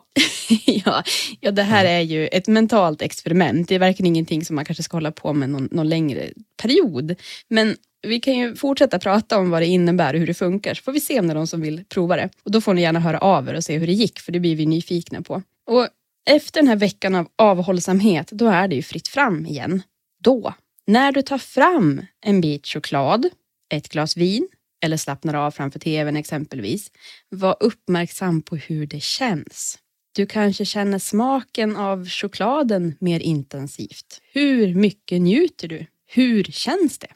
ja, 0.65 1.03
ja, 1.39 1.51
det 1.51 1.63
här 1.63 1.85
är 1.85 1.99
ju 1.99 2.27
ett 2.27 2.47
mentalt 2.47 3.01
experiment. 3.01 3.69
Det 3.69 3.75
är 3.75 3.79
verkligen 3.79 4.07
ingenting 4.07 4.45
som 4.45 4.55
man 4.55 4.65
kanske 4.65 4.83
ska 4.83 4.97
hålla 4.97 5.11
på 5.11 5.33
med 5.33 5.49
någon, 5.49 5.69
någon 5.71 5.89
längre 5.89 6.29
period. 6.61 7.15
Men 7.47 7.75
vi 8.07 8.19
kan 8.19 8.33
ju 8.33 8.55
fortsätta 8.55 8.99
prata 8.99 9.37
om 9.37 9.49
vad 9.49 9.61
det 9.61 9.65
innebär 9.65 10.13
och 10.13 10.19
hur 10.19 10.27
det 10.27 10.33
funkar, 10.33 10.73
så 10.73 10.83
får 10.83 10.91
vi 10.91 10.99
se 10.99 11.19
om 11.19 11.27
det 11.27 11.33
är 11.33 11.35
någon 11.35 11.47
som 11.47 11.61
vill 11.61 11.83
prova 11.89 12.15
det. 12.15 12.29
Och 12.43 12.51
då 12.51 12.61
får 12.61 12.73
ni 12.73 12.81
gärna 12.81 12.99
höra 12.99 13.19
av 13.19 13.49
er 13.49 13.53
och 13.53 13.63
se 13.63 13.77
hur 13.77 13.87
det 13.87 13.93
gick, 13.93 14.19
för 14.19 14.31
det 14.31 14.39
blir 14.39 14.55
vi 14.55 14.65
nyfikna 14.65 15.21
på. 15.21 15.41
Och 15.67 15.87
efter 16.29 16.59
den 16.61 16.67
här 16.67 16.75
veckan 16.75 17.15
av 17.15 17.27
avhållsamhet, 17.35 18.29
då 18.31 18.47
är 18.47 18.67
det 18.67 18.75
ju 18.75 18.81
fritt 18.81 19.07
fram 19.07 19.45
igen. 19.45 19.81
Då, 20.23 20.53
när 20.87 21.11
du 21.11 21.21
tar 21.21 21.37
fram 21.37 22.01
en 22.25 22.41
bit 22.41 22.67
choklad, 22.67 23.25
ett 23.69 23.89
glas 23.89 24.17
vin 24.17 24.47
eller 24.85 24.97
slappnar 24.97 25.33
av 25.33 25.51
framför 25.51 25.79
tvn 25.79 26.15
exempelvis, 26.15 26.91
var 27.29 27.57
uppmärksam 27.59 28.41
på 28.41 28.55
hur 28.55 28.87
det 28.87 29.01
känns. 29.01 29.79
Du 30.15 30.25
kanske 30.25 30.65
känner 30.65 30.99
smaken 30.99 31.75
av 31.75 32.07
chokladen 32.07 32.95
mer 32.99 33.19
intensivt. 33.19 34.21
Hur 34.33 34.75
mycket 34.75 35.21
njuter 35.21 35.67
du? 35.67 35.85
Hur 36.07 36.43
känns 36.43 36.97
det? 36.97 37.07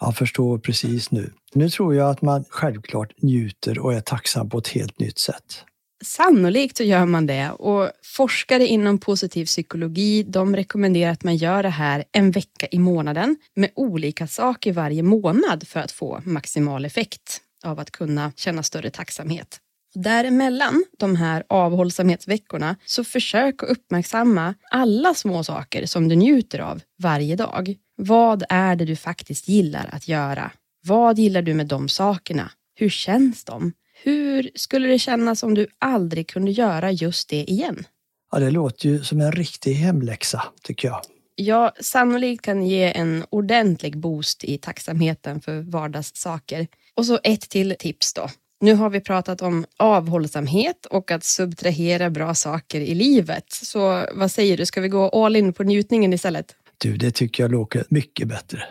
Jag 0.00 0.16
förstår 0.16 0.58
precis 0.58 1.10
nu. 1.10 1.32
Nu 1.54 1.70
tror 1.70 1.94
jag 1.94 2.10
att 2.10 2.22
man 2.22 2.44
självklart 2.48 3.12
njuter 3.22 3.78
och 3.78 3.94
är 3.94 4.00
tacksam 4.00 4.48
på 4.48 4.58
ett 4.58 4.68
helt 4.68 4.98
nytt 4.98 5.18
sätt. 5.18 5.64
Sannolikt 6.04 6.76
så 6.76 6.82
gör 6.82 7.06
man 7.06 7.26
det 7.26 7.50
och 7.50 7.90
forskare 8.04 8.66
inom 8.66 8.98
positiv 8.98 9.44
psykologi 9.46 10.22
de 10.22 10.56
rekommenderar 10.56 11.12
att 11.12 11.24
man 11.24 11.36
gör 11.36 11.62
det 11.62 11.68
här 11.68 12.04
en 12.12 12.30
vecka 12.30 12.66
i 12.70 12.78
månaden 12.78 13.36
med 13.56 13.70
olika 13.74 14.26
saker 14.26 14.72
varje 14.72 15.02
månad 15.02 15.68
för 15.68 15.80
att 15.80 15.92
få 15.92 16.20
maximal 16.24 16.84
effekt 16.84 17.40
av 17.64 17.78
att 17.80 17.90
kunna 17.90 18.32
känna 18.36 18.62
större 18.62 18.90
tacksamhet. 18.90 19.60
Däremellan 19.94 20.84
de 20.98 21.16
här 21.16 21.44
avhållsamhetsveckorna 21.48 22.76
så 22.84 23.04
försök 23.04 23.62
att 23.62 23.68
uppmärksamma 23.68 24.54
alla 24.70 25.14
små 25.14 25.44
saker 25.44 25.86
som 25.86 26.08
du 26.08 26.16
njuter 26.16 26.58
av 26.58 26.80
varje 27.02 27.36
dag. 27.36 27.74
Vad 27.96 28.42
är 28.48 28.76
det 28.76 28.84
du 28.84 28.96
faktiskt 28.96 29.48
gillar 29.48 29.88
att 29.92 30.08
göra? 30.08 30.50
Vad 30.86 31.18
gillar 31.18 31.42
du 31.42 31.54
med 31.54 31.66
de 31.66 31.88
sakerna? 31.88 32.50
Hur 32.74 32.88
känns 32.88 33.44
de? 33.44 33.72
Hur 34.02 34.50
skulle 34.54 34.88
det 34.88 34.98
kännas 34.98 35.42
om 35.42 35.54
du 35.54 35.66
aldrig 35.78 36.28
kunde 36.28 36.50
göra 36.50 36.92
just 36.92 37.28
det 37.28 37.50
igen? 37.50 37.86
Ja, 38.32 38.38
det 38.38 38.50
låter 38.50 38.88
ju 38.88 39.04
som 39.04 39.20
en 39.20 39.32
riktig 39.32 39.74
hemläxa, 39.74 40.42
tycker 40.62 40.88
jag. 40.88 41.00
Ja, 41.36 41.72
sannolikt 41.80 42.44
kan 42.44 42.66
ge 42.66 42.92
en 42.92 43.24
ordentlig 43.30 43.98
boost 43.98 44.44
i 44.44 44.58
tacksamheten 44.58 45.40
för 45.40 45.60
vardagssaker. 45.60 46.66
Och 46.94 47.06
så 47.06 47.18
ett 47.22 47.50
till 47.50 47.74
tips 47.78 48.14
då. 48.14 48.28
Nu 48.60 48.74
har 48.74 48.90
vi 48.90 49.00
pratat 49.00 49.42
om 49.42 49.64
avhållsamhet 49.76 50.86
och 50.86 51.10
att 51.10 51.24
subtrahera 51.24 52.10
bra 52.10 52.34
saker 52.34 52.80
i 52.80 52.94
livet. 52.94 53.44
Så 53.48 54.06
vad 54.14 54.30
säger 54.30 54.56
du, 54.56 54.66
ska 54.66 54.80
vi 54.80 54.88
gå 54.88 55.08
all 55.08 55.36
in 55.36 55.52
på 55.52 55.62
njutningen 55.62 56.12
istället? 56.12 56.54
Du, 56.78 56.96
det 56.96 57.10
tycker 57.10 57.42
jag 57.42 57.50
låter 57.52 57.84
mycket 57.88 58.28
bättre. 58.28 58.62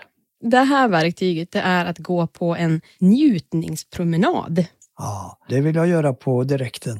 Det 0.42 0.60
här 0.60 0.88
verktyget 0.88 1.52
det 1.52 1.60
är 1.60 1.86
att 1.86 1.98
gå 1.98 2.28
på 2.28 2.56
en 2.56 2.82
njutningspromenad. 3.00 4.66
Ja, 4.98 5.38
det 5.50 5.62
vill 5.62 5.76
jag 5.76 5.88
göra 5.88 6.14
på 6.14 6.44
direkten. 6.44 7.00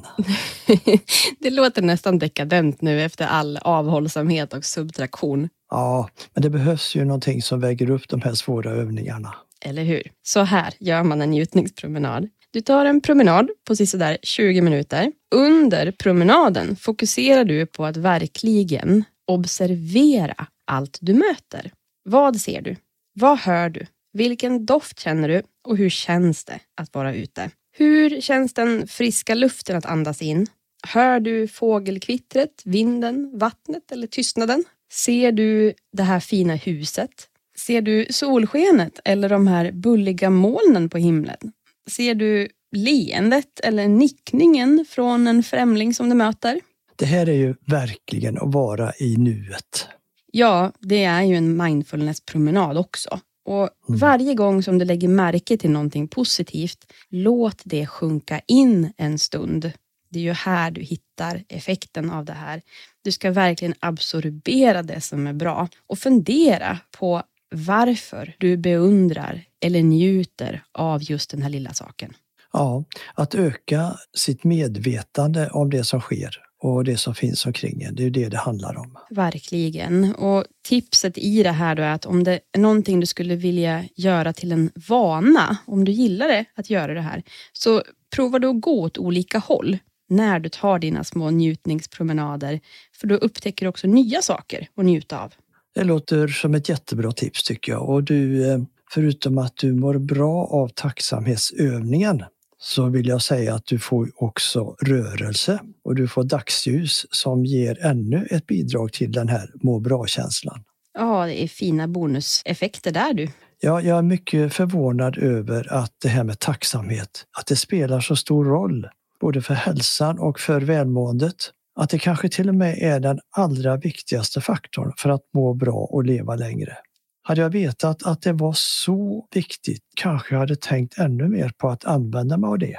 det 1.40 1.50
låter 1.50 1.82
nästan 1.82 2.18
dekadent 2.18 2.82
nu 2.82 3.02
efter 3.02 3.26
all 3.26 3.56
avhållsamhet 3.56 4.52
och 4.52 4.64
subtraktion. 4.64 5.48
Ja, 5.70 6.08
men 6.34 6.42
det 6.42 6.50
behövs 6.50 6.94
ju 6.96 7.04
någonting 7.04 7.42
som 7.42 7.60
väger 7.60 7.90
upp 7.90 8.08
de 8.08 8.20
här 8.22 8.34
svåra 8.34 8.70
övningarna. 8.70 9.34
Eller 9.60 9.84
hur? 9.84 10.02
Så 10.22 10.40
här 10.40 10.74
gör 10.78 11.02
man 11.02 11.22
en 11.22 11.30
njutningspromenad. 11.30 12.28
Du 12.50 12.60
tar 12.60 12.84
en 12.84 13.00
promenad 13.00 13.48
på 13.66 13.76
sådär 13.76 14.18
20 14.22 14.60
minuter. 14.60 15.12
Under 15.34 15.90
promenaden 15.90 16.76
fokuserar 16.76 17.44
du 17.44 17.66
på 17.66 17.84
att 17.84 17.96
verkligen 17.96 19.04
observera 19.26 20.46
allt 20.66 20.98
du 21.00 21.14
möter. 21.14 21.72
Vad 22.04 22.36
ser 22.36 22.62
du? 22.62 22.76
Vad 23.14 23.38
hör 23.38 23.68
du? 23.68 23.86
Vilken 24.12 24.66
doft 24.66 25.00
känner 25.00 25.28
du? 25.28 25.42
Och 25.68 25.76
hur 25.76 25.90
känns 25.90 26.44
det 26.44 26.58
att 26.76 26.94
vara 26.94 27.14
ute? 27.14 27.50
Hur 27.76 28.20
känns 28.20 28.54
den 28.54 28.86
friska 28.86 29.34
luften 29.34 29.76
att 29.76 29.86
andas 29.86 30.22
in? 30.22 30.46
Hör 30.86 31.20
du 31.20 31.48
fågelkvittret, 31.48 32.62
vinden, 32.64 33.38
vattnet 33.38 33.92
eller 33.92 34.06
tystnaden? 34.06 34.64
Ser 34.92 35.32
du 35.32 35.74
det 35.92 36.02
här 36.02 36.20
fina 36.20 36.54
huset? 36.54 37.10
Ser 37.58 37.82
du 37.82 38.06
solskenet 38.10 39.00
eller 39.04 39.28
de 39.28 39.46
här 39.46 39.72
bulliga 39.72 40.30
molnen 40.30 40.90
på 40.90 40.98
himlen? 40.98 41.52
Ser 41.90 42.14
du 42.14 42.48
leendet 42.76 43.60
eller 43.60 43.88
nickningen 43.88 44.86
från 44.88 45.26
en 45.26 45.42
främling 45.42 45.94
som 45.94 46.08
du 46.08 46.14
möter? 46.14 46.60
Det 46.96 47.06
här 47.06 47.28
är 47.28 47.32
ju 47.34 47.54
verkligen 47.66 48.38
att 48.38 48.54
vara 48.54 48.92
i 48.98 49.16
nuet. 49.16 49.88
Ja, 50.32 50.72
det 50.80 51.04
är 51.04 51.22
ju 51.22 51.34
en 51.34 51.62
mindfulness-promenad 51.62 52.78
också. 52.78 53.20
Och 53.44 53.68
mm. 53.88 53.98
Varje 53.98 54.34
gång 54.34 54.62
som 54.62 54.78
du 54.78 54.84
lägger 54.84 55.08
märke 55.08 55.56
till 55.56 55.70
någonting 55.70 56.08
positivt, 56.08 56.92
låt 57.08 57.62
det 57.64 57.86
sjunka 57.86 58.40
in 58.46 58.92
en 58.96 59.18
stund. 59.18 59.72
Det 60.10 60.18
är 60.18 60.22
ju 60.22 60.32
här 60.32 60.70
du 60.70 60.80
hittar 60.80 61.44
effekten 61.48 62.10
av 62.10 62.24
det 62.24 62.32
här. 62.32 62.62
Du 63.02 63.12
ska 63.12 63.30
verkligen 63.30 63.74
absorbera 63.80 64.82
det 64.82 65.00
som 65.00 65.26
är 65.26 65.32
bra 65.32 65.68
och 65.86 65.98
fundera 65.98 66.78
på 66.98 67.22
varför 67.54 68.36
du 68.38 68.56
beundrar 68.56 69.44
eller 69.60 69.82
njuter 69.82 70.64
av 70.72 71.02
just 71.02 71.30
den 71.30 71.42
här 71.42 71.50
lilla 71.50 71.72
saken. 71.72 72.14
Ja, 72.52 72.84
att 73.14 73.34
öka 73.34 73.96
sitt 74.16 74.44
medvetande 74.44 75.50
om 75.50 75.70
det 75.70 75.84
som 75.84 76.00
sker 76.00 76.43
och 76.64 76.84
det 76.84 76.96
som 76.96 77.14
finns 77.14 77.46
omkring 77.46 77.82
en. 77.82 77.94
Det 77.94 78.04
är 78.04 78.10
det 78.10 78.28
det 78.28 78.36
handlar 78.36 78.76
om. 78.76 78.98
Verkligen. 79.10 80.14
Och 80.14 80.44
tipset 80.62 81.18
i 81.18 81.42
det 81.42 81.50
här 81.50 81.74
då 81.74 81.82
är 81.82 81.92
att 81.92 82.06
om 82.06 82.24
det 82.24 82.40
är 82.52 82.60
någonting 82.60 83.00
du 83.00 83.06
skulle 83.06 83.36
vilja 83.36 83.84
göra 83.96 84.32
till 84.32 84.52
en 84.52 84.70
vana, 84.88 85.56
om 85.66 85.84
du 85.84 85.92
gillar 85.92 86.28
det 86.28 86.44
att 86.54 86.70
göra 86.70 86.94
det 86.94 87.00
här, 87.00 87.22
så 87.52 87.82
prova 88.16 88.38
då 88.38 88.50
att 88.50 88.60
gå 88.60 88.80
åt 88.80 88.98
olika 88.98 89.38
håll 89.38 89.78
när 90.08 90.40
du 90.40 90.48
tar 90.48 90.78
dina 90.78 91.04
små 91.04 91.30
njutningspromenader. 91.30 92.60
För 93.00 93.06
då 93.06 93.14
upptäcker 93.14 93.66
du 93.66 93.70
också 93.70 93.86
nya 93.86 94.22
saker 94.22 94.68
att 94.76 94.84
njuta 94.84 95.18
av. 95.18 95.32
Det 95.74 95.84
låter 95.84 96.28
som 96.28 96.54
ett 96.54 96.68
jättebra 96.68 97.12
tips 97.12 97.42
tycker 97.42 97.72
jag. 97.72 97.88
Och 97.88 98.02
du, 98.02 98.50
eh, 98.50 98.58
förutom 98.90 99.38
att 99.38 99.56
du 99.56 99.74
mår 99.74 99.98
bra 99.98 100.46
av 100.46 100.68
tacksamhetsövningen 100.68 102.24
så 102.64 102.88
vill 102.88 103.08
jag 103.08 103.22
säga 103.22 103.54
att 103.54 103.66
du 103.66 103.78
får 103.78 104.10
också 104.16 104.76
rörelse 104.82 105.60
och 105.84 105.94
du 105.94 106.08
får 106.08 106.24
dagsljus 106.24 107.06
som 107.10 107.44
ger 107.44 107.86
ännu 107.86 108.26
ett 108.30 108.46
bidrag 108.46 108.92
till 108.92 109.12
den 109.12 109.28
här 109.28 109.50
må 109.54 109.80
bra-känslan. 109.80 110.64
Ja, 110.94 111.26
det 111.26 111.42
är 111.42 111.48
fina 111.48 111.88
bonuseffekter 111.88 112.92
där 112.92 113.14
du. 113.14 113.28
Ja, 113.60 113.80
jag 113.80 113.98
är 113.98 114.02
mycket 114.02 114.54
förvånad 114.54 115.18
över 115.18 115.72
att 115.72 115.92
det 116.02 116.08
här 116.08 116.24
med 116.24 116.38
tacksamhet, 116.38 117.26
att 117.38 117.46
det 117.46 117.56
spelar 117.56 118.00
så 118.00 118.16
stor 118.16 118.44
roll 118.44 118.88
både 119.20 119.42
för 119.42 119.54
hälsan 119.54 120.18
och 120.18 120.40
för 120.40 120.60
välmåendet. 120.60 121.36
Att 121.76 121.90
det 121.90 121.98
kanske 121.98 122.28
till 122.28 122.48
och 122.48 122.54
med 122.54 122.78
är 122.78 123.00
den 123.00 123.20
allra 123.30 123.76
viktigaste 123.76 124.40
faktorn 124.40 124.92
för 124.96 125.10
att 125.10 125.22
må 125.34 125.54
bra 125.54 125.88
och 125.90 126.04
leva 126.04 126.34
längre. 126.34 126.76
Hade 127.26 127.40
jag 127.40 127.50
vetat 127.50 128.02
att 128.02 128.22
det 128.22 128.32
var 128.32 128.52
så 128.56 129.26
viktigt 129.34 129.82
kanske 129.96 130.34
jag 130.34 130.40
hade 130.40 130.56
tänkt 130.56 130.98
ännu 130.98 131.28
mer 131.28 131.52
på 131.58 131.68
att 131.68 131.84
använda 131.84 132.36
mig 132.36 132.48
av 132.48 132.58
det. 132.58 132.76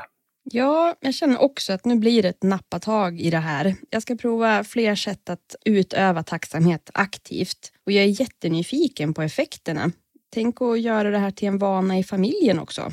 Ja, 0.52 0.96
jag 1.00 1.14
känner 1.14 1.42
också 1.42 1.74
att 1.74 1.86
nu 1.86 1.96
blir 1.96 2.24
det 2.24 2.30
ett 2.30 2.44
nappatag 2.44 3.20
i 3.20 3.30
det 3.30 3.38
här. 3.38 3.76
Jag 3.90 4.02
ska 4.02 4.16
prova 4.16 4.64
fler 4.64 4.96
sätt 4.96 5.30
att 5.30 5.56
utöva 5.66 6.24
tacksamhet 6.24 6.90
aktivt 6.94 7.72
och 7.86 7.92
jag 7.92 8.04
är 8.04 8.22
jättenyfiken 8.22 9.14
på 9.14 9.22
effekterna. 9.22 9.92
Tänk 10.34 10.62
att 10.62 10.82
göra 10.82 11.12
det 11.12 11.18
här 11.18 11.32
till 11.32 11.48
en 11.48 11.58
vana 11.58 11.98
i 11.98 12.04
familjen 12.04 12.60
också. 12.60 12.92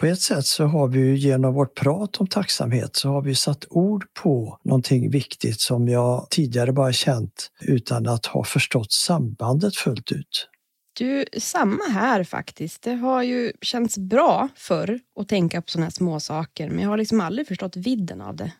På 0.00 0.06
ett 0.06 0.20
sätt 0.20 0.46
så 0.46 0.64
har 0.64 0.88
vi 0.88 1.14
genom 1.14 1.54
vårt 1.54 1.74
prat 1.74 2.16
om 2.16 2.26
tacksamhet 2.26 2.96
så 2.96 3.08
har 3.08 3.22
vi 3.22 3.34
satt 3.34 3.64
ord 3.70 4.04
på 4.22 4.58
någonting 4.64 5.10
viktigt 5.10 5.60
som 5.60 5.88
jag 5.88 6.26
tidigare 6.30 6.72
bara 6.72 6.92
känt 6.92 7.50
utan 7.60 8.08
att 8.08 8.26
ha 8.26 8.44
förstått 8.44 8.92
sambandet 8.92 9.76
fullt 9.76 10.12
ut. 10.12 10.48
Du, 10.98 11.24
samma 11.38 11.84
här 11.90 12.24
faktiskt. 12.24 12.82
Det 12.82 12.94
har 12.94 13.22
ju 13.22 13.52
känts 13.60 13.98
bra 13.98 14.48
förr 14.56 15.00
att 15.20 15.28
tänka 15.28 15.62
på 15.62 15.70
sådana 15.70 15.86
här 15.86 15.90
små 15.90 16.20
saker, 16.20 16.70
men 16.70 16.78
jag 16.78 16.88
har 16.88 16.96
liksom 16.96 17.20
aldrig 17.20 17.48
förstått 17.48 17.76
vidden 17.76 18.20
av 18.20 18.36
det. 18.36 18.52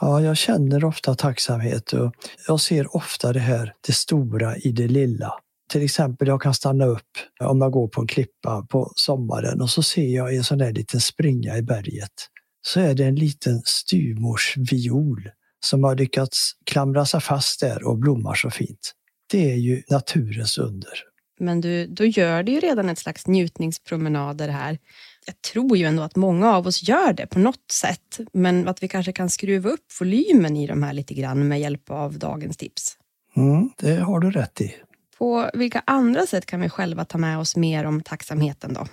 Ja, 0.00 0.20
jag 0.20 0.36
känner 0.36 0.84
ofta 0.84 1.14
tacksamhet 1.14 1.92
och 1.92 2.14
jag 2.46 2.60
ser 2.60 2.96
ofta 2.96 3.32
det 3.32 3.40
här, 3.40 3.74
det 3.86 3.92
stora 3.92 4.56
i 4.56 4.72
det 4.72 4.88
lilla. 4.88 5.32
Till 5.70 5.84
exempel, 5.84 6.28
jag 6.28 6.42
kan 6.42 6.54
stanna 6.54 6.84
upp 6.84 7.10
om 7.40 7.60
jag 7.60 7.72
går 7.72 7.88
på 7.88 8.00
en 8.00 8.06
klippa 8.06 8.66
på 8.70 8.92
sommaren 8.96 9.60
och 9.60 9.70
så 9.70 9.82
ser 9.82 10.14
jag 10.14 10.34
en 10.34 10.44
sån 10.44 10.58
där 10.58 10.72
liten 10.72 11.00
springa 11.00 11.56
i 11.56 11.62
berget. 11.62 12.28
Så 12.66 12.80
är 12.80 12.94
det 12.94 13.04
en 13.04 13.16
liten 13.16 13.62
styvmorsviol 13.64 15.30
som 15.64 15.84
har 15.84 15.96
lyckats 15.96 16.52
klamra 16.66 17.06
sig 17.06 17.20
fast 17.20 17.60
där 17.60 17.86
och 17.88 17.98
blommar 17.98 18.34
så 18.34 18.50
fint. 18.50 18.92
Det 19.30 19.52
är 19.52 19.56
ju 19.56 19.82
naturens 19.88 20.58
under. 20.58 21.13
Men 21.40 21.60
du, 21.60 21.86
då 21.86 22.04
gör 22.04 22.42
du 22.42 22.52
ju 22.52 22.60
redan 22.60 22.88
ett 22.88 22.98
slags 22.98 23.26
njutningspromenader 23.26 24.48
här. 24.48 24.78
jag 25.26 25.42
tror 25.52 25.76
ju 25.76 25.84
ändå 25.84 26.02
att 26.02 26.16
många 26.16 26.54
av 26.54 26.66
oss 26.66 26.88
gör 26.88 27.12
det 27.12 27.26
på 27.26 27.38
något 27.38 27.70
sätt, 27.72 28.18
men 28.32 28.68
att 28.68 28.82
vi 28.82 28.88
kanske 28.88 29.12
kan 29.12 29.30
skruva 29.30 29.70
upp 29.70 29.86
volymen 30.00 30.56
i 30.56 30.66
de 30.66 30.82
här 30.82 30.92
lite 30.92 31.14
grann 31.14 31.48
med 31.48 31.60
hjälp 31.60 31.90
av 31.90 32.18
dagens 32.18 32.56
tips. 32.56 32.96
Mm, 33.36 33.70
det 33.78 33.96
har 33.96 34.20
du 34.20 34.30
rätt 34.30 34.60
i. 34.60 34.74
På 35.18 35.50
vilka 35.54 35.82
andra 35.86 36.26
sätt 36.26 36.46
kan 36.46 36.60
vi 36.60 36.68
själva 36.68 37.04
ta 37.04 37.18
med 37.18 37.38
oss 37.38 37.56
mer 37.56 37.84
om 37.84 38.02
tacksamheten 38.02 38.72
då? 38.74 38.86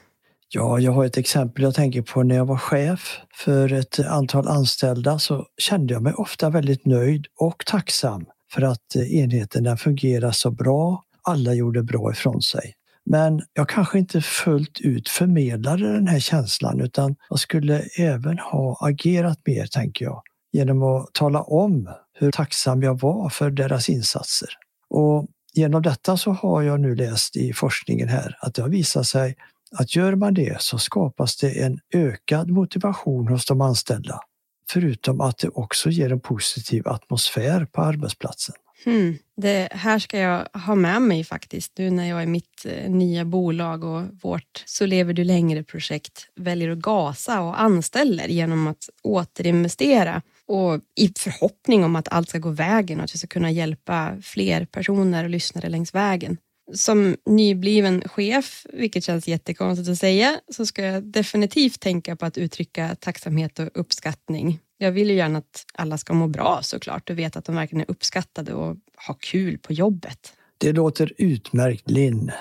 Ja, 0.53 0.79
jag 0.79 0.91
har 0.91 1.05
ett 1.05 1.17
exempel 1.17 1.63
jag 1.63 1.75
tänker 1.75 2.01
på 2.01 2.23
när 2.23 2.35
jag 2.35 2.45
var 2.45 2.57
chef 2.57 3.19
för 3.33 3.73
ett 3.73 3.99
antal 3.99 4.47
anställda 4.47 5.19
så 5.19 5.45
kände 5.57 5.93
jag 5.93 6.03
mig 6.03 6.13
ofta 6.13 6.49
väldigt 6.49 6.85
nöjd 6.85 7.27
och 7.39 7.63
tacksam 7.65 8.25
för 8.53 8.61
att 8.61 8.95
enheten 8.95 9.77
fungerar 9.77 10.31
så 10.31 10.51
bra. 10.51 11.03
Alla 11.21 11.53
gjorde 11.53 11.83
bra 11.83 12.11
ifrån 12.11 12.41
sig. 12.41 12.73
Men 13.05 13.41
jag 13.53 13.69
kanske 13.69 13.99
inte 13.99 14.21
fullt 14.21 14.81
ut 14.81 15.09
förmedlade 15.09 15.93
den 15.93 16.07
här 16.07 16.19
känslan 16.19 16.81
utan 16.81 17.15
jag 17.29 17.39
skulle 17.39 17.79
även 17.99 18.39
ha 18.39 18.77
agerat 18.81 19.39
mer, 19.45 19.65
tänker 19.65 20.05
jag, 20.05 20.21
genom 20.51 20.83
att 20.83 21.13
tala 21.13 21.41
om 21.41 21.89
hur 22.13 22.31
tacksam 22.31 22.83
jag 22.83 22.99
var 22.99 23.29
för 23.29 23.51
deras 23.51 23.89
insatser. 23.89 24.49
Och 24.89 25.27
genom 25.53 25.81
detta 25.81 26.17
så 26.17 26.31
har 26.31 26.61
jag 26.61 26.79
nu 26.79 26.95
läst 26.95 27.35
i 27.35 27.53
forskningen 27.53 28.09
här 28.09 28.37
att 28.39 28.53
det 28.53 28.61
har 28.61 28.69
visat 28.69 29.07
sig 29.07 29.35
att 29.77 29.95
gör 29.95 30.15
man 30.15 30.33
det 30.33 30.61
så 30.61 30.77
skapas 30.77 31.37
det 31.37 31.63
en 31.63 31.79
ökad 31.93 32.49
motivation 32.49 33.27
hos 33.27 33.45
de 33.45 33.61
anställda. 33.61 34.19
Förutom 34.69 35.21
att 35.21 35.37
det 35.37 35.49
också 35.49 35.89
ger 35.89 36.11
en 36.11 36.19
positiv 36.19 36.87
atmosfär 36.87 37.65
på 37.65 37.81
arbetsplatsen. 37.81 38.55
Hmm. 38.83 39.17
Det 39.37 39.67
här 39.71 39.99
ska 39.99 40.17
jag 40.17 40.47
ha 40.53 40.75
med 40.75 41.01
mig 41.01 41.23
faktiskt 41.23 41.77
nu 41.77 41.89
när 41.89 42.09
jag 42.09 42.23
i 42.23 42.25
mitt 42.25 42.65
eh, 42.65 42.89
nya 42.89 43.25
bolag 43.25 43.83
och 43.83 44.03
vårt 44.21 44.63
Så 44.65 44.85
lever 44.85 45.13
du 45.13 45.23
längre-projekt 45.23 46.27
väljer 46.35 46.69
att 46.69 46.77
gasa 46.77 47.41
och 47.41 47.61
anställer 47.61 48.27
genom 48.27 48.67
att 48.67 48.89
återinvestera 49.03 50.21
och 50.45 50.79
i 50.95 51.13
förhoppning 51.17 51.83
om 51.83 51.95
att 51.95 52.07
allt 52.07 52.29
ska 52.29 52.37
gå 52.37 52.49
vägen 52.49 52.97
och 52.97 53.03
att 53.03 53.13
vi 53.13 53.17
ska 53.17 53.27
kunna 53.27 53.51
hjälpa 53.51 54.17
fler 54.21 54.65
personer 54.65 55.23
och 55.23 55.29
lyssnare 55.29 55.69
längs 55.69 55.95
vägen. 55.95 56.37
Som 56.73 57.15
nybliven 57.25 58.03
chef, 58.09 58.65
vilket 58.73 59.03
känns 59.03 59.27
jättekonstigt 59.27 59.89
att 59.89 59.97
säga, 59.97 60.39
så 60.51 60.65
ska 60.65 60.85
jag 60.85 61.03
definitivt 61.03 61.79
tänka 61.79 62.15
på 62.15 62.25
att 62.25 62.37
uttrycka 62.37 62.95
tacksamhet 62.99 63.59
och 63.59 63.69
uppskattning 63.73 64.59
jag 64.81 64.91
vill 64.91 65.09
ju 65.09 65.15
gärna 65.15 65.37
att 65.37 65.65
alla 65.73 65.97
ska 65.97 66.13
må 66.13 66.27
bra 66.27 66.59
såklart 66.61 67.09
och 67.09 67.19
veta 67.19 67.39
att 67.39 67.45
de 67.45 67.55
verkligen 67.55 67.81
är 67.81 67.91
uppskattade 67.91 68.53
och 68.53 68.77
har 68.95 69.15
kul 69.19 69.57
på 69.57 69.73
jobbet. 69.73 70.33
Det 70.57 70.71
låter 70.71 71.13
utmärkt 71.17 71.89
Linn. 71.89 72.31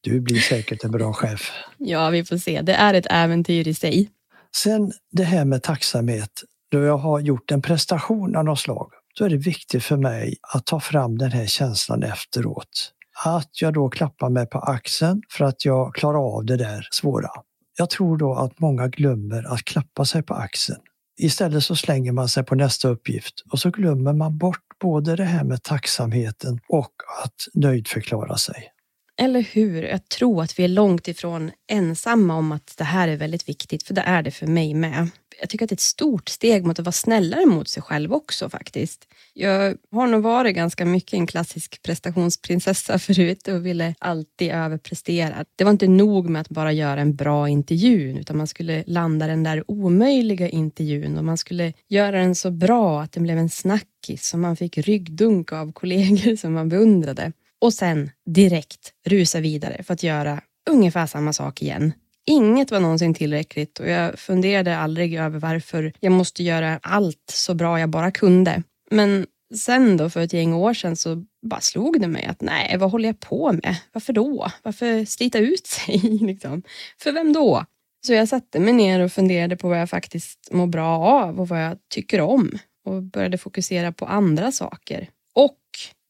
Du 0.00 0.20
blir 0.20 0.38
säkert 0.38 0.84
en 0.84 0.90
bra 0.90 1.12
chef. 1.12 1.52
Ja, 1.78 2.10
vi 2.10 2.24
får 2.24 2.36
se. 2.36 2.62
Det 2.62 2.72
är 2.72 2.94
ett 2.94 3.06
äventyr 3.10 3.68
i 3.68 3.74
sig. 3.74 4.10
Sen 4.56 4.92
det 5.12 5.22
här 5.22 5.44
med 5.44 5.62
tacksamhet. 5.62 6.30
Då 6.70 6.78
jag 6.78 6.98
har 6.98 7.20
gjort 7.20 7.50
en 7.50 7.62
prestation 7.62 8.36
av 8.36 8.44
något 8.44 8.60
slag, 8.60 8.90
då 9.18 9.24
är 9.24 9.28
det 9.28 9.36
viktigt 9.36 9.84
för 9.84 9.96
mig 9.96 10.36
att 10.54 10.66
ta 10.66 10.80
fram 10.80 11.18
den 11.18 11.32
här 11.32 11.46
känslan 11.46 12.02
efteråt. 12.02 12.92
Att 13.24 13.50
jag 13.60 13.74
då 13.74 13.88
klappar 13.88 14.30
mig 14.30 14.46
på 14.46 14.58
axeln 14.58 15.22
för 15.30 15.44
att 15.44 15.64
jag 15.64 15.94
klarar 15.94 16.36
av 16.36 16.44
det 16.44 16.56
där 16.56 16.88
svåra. 16.90 17.30
Jag 17.78 17.90
tror 17.90 18.16
då 18.16 18.34
att 18.34 18.60
många 18.60 18.88
glömmer 18.88 19.52
att 19.52 19.64
klappa 19.64 20.04
sig 20.04 20.22
på 20.22 20.34
axeln. 20.34 20.80
Istället 21.20 21.64
så 21.64 21.76
slänger 21.76 22.12
man 22.12 22.28
sig 22.28 22.44
på 22.44 22.54
nästa 22.54 22.88
uppgift 22.88 23.44
och 23.50 23.58
så 23.58 23.70
glömmer 23.70 24.12
man 24.12 24.38
bort 24.38 24.78
både 24.80 25.16
det 25.16 25.24
här 25.24 25.44
med 25.44 25.62
tacksamheten 25.62 26.60
och 26.68 26.92
att 27.24 27.48
nöjdförklara 27.54 28.36
sig. 28.36 28.72
Eller 29.20 29.40
hur? 29.40 29.82
Jag 29.82 30.08
tror 30.08 30.42
att 30.42 30.58
vi 30.58 30.64
är 30.64 30.68
långt 30.68 31.08
ifrån 31.08 31.50
ensamma 31.70 32.34
om 32.34 32.52
att 32.52 32.74
det 32.76 32.84
här 32.84 33.08
är 33.08 33.16
väldigt 33.16 33.48
viktigt, 33.48 33.82
för 33.82 33.94
det 33.94 34.00
är 34.00 34.22
det 34.22 34.30
för 34.30 34.46
mig 34.46 34.74
med. 34.74 35.08
Jag 35.40 35.48
tycker 35.50 35.64
att 35.64 35.68
det 35.68 35.72
är 35.72 35.76
ett 35.76 35.80
stort 35.80 36.28
steg 36.28 36.66
mot 36.66 36.78
att 36.78 36.84
vara 36.84 36.92
snällare 36.92 37.46
mot 37.46 37.68
sig 37.68 37.82
själv 37.82 38.12
också 38.12 38.50
faktiskt. 38.50 39.08
Jag 39.34 39.76
har 39.92 40.06
nog 40.06 40.22
varit 40.22 40.54
ganska 40.54 40.84
mycket 40.84 41.12
en 41.14 41.26
klassisk 41.26 41.82
prestationsprinsessa 41.82 42.98
förut 42.98 43.48
och 43.48 43.66
ville 43.66 43.94
alltid 43.98 44.50
överprestera. 44.50 45.44
Det 45.56 45.64
var 45.64 45.70
inte 45.70 45.88
nog 45.88 46.28
med 46.28 46.40
att 46.40 46.48
bara 46.48 46.72
göra 46.72 47.00
en 47.00 47.16
bra 47.16 47.48
intervju, 47.48 48.18
utan 48.18 48.36
man 48.36 48.46
skulle 48.46 48.84
landa 48.86 49.26
den 49.26 49.42
där 49.42 49.70
omöjliga 49.70 50.48
intervjun 50.48 51.18
och 51.18 51.24
man 51.24 51.36
skulle 51.36 51.72
göra 51.88 52.18
den 52.18 52.34
så 52.34 52.50
bra 52.50 53.02
att 53.02 53.12
den 53.12 53.22
blev 53.22 53.38
en 53.38 53.50
snackis 53.50 54.28
som 54.28 54.40
man 54.40 54.56
fick 54.56 54.78
ryggdunk 54.78 55.52
av 55.52 55.72
kollegor 55.72 56.36
som 56.40 56.52
man 56.52 56.68
beundrade 56.68 57.32
och 57.60 57.74
sen 57.74 58.10
direkt 58.26 58.92
rusa 59.06 59.40
vidare 59.40 59.82
för 59.82 59.94
att 59.94 60.02
göra 60.02 60.40
ungefär 60.70 61.06
samma 61.06 61.32
sak 61.32 61.62
igen. 61.62 61.92
Inget 62.26 62.70
var 62.70 62.80
någonsin 62.80 63.14
tillräckligt 63.14 63.80
och 63.80 63.88
jag 63.88 64.18
funderade 64.18 64.76
aldrig 64.78 65.14
över 65.14 65.38
varför 65.38 65.92
jag 66.00 66.12
måste 66.12 66.42
göra 66.42 66.80
allt 66.82 67.30
så 67.32 67.54
bra 67.54 67.80
jag 67.80 67.88
bara 67.88 68.10
kunde. 68.10 68.62
Men 68.90 69.26
sen 69.54 69.96
då 69.96 70.10
för 70.10 70.20
ett 70.20 70.32
gäng 70.32 70.54
år 70.54 70.74
sedan 70.74 70.96
så 70.96 71.24
bara 71.46 71.60
slog 71.60 72.00
det 72.00 72.08
mig 72.08 72.24
att 72.24 72.40
nej, 72.40 72.76
vad 72.78 72.90
håller 72.90 73.08
jag 73.08 73.20
på 73.20 73.52
med? 73.52 73.76
Varför 73.92 74.12
då? 74.12 74.50
Varför 74.62 75.04
slita 75.04 75.38
ut 75.38 75.66
sig? 75.86 75.98
liksom? 75.98 76.62
För 76.98 77.12
vem 77.12 77.32
då? 77.32 77.64
Så 78.06 78.12
jag 78.12 78.28
satte 78.28 78.60
mig 78.60 78.72
ner 78.72 79.00
och 79.00 79.12
funderade 79.12 79.56
på 79.56 79.68
vad 79.68 79.80
jag 79.80 79.90
faktiskt 79.90 80.48
mår 80.52 80.66
bra 80.66 80.98
av 80.98 81.40
och 81.40 81.48
vad 81.48 81.64
jag 81.64 81.78
tycker 81.88 82.20
om 82.20 82.58
och 82.84 83.02
började 83.02 83.38
fokusera 83.38 83.92
på 83.92 84.06
andra 84.06 84.52
saker. 84.52 85.08
Och 85.34 85.58